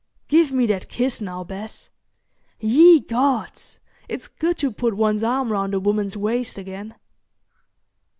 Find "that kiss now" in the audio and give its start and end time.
0.65-1.43